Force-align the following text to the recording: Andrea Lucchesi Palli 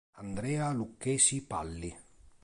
Andrea 0.13 0.71
Lucchesi 0.71 1.43
Palli 1.45 1.95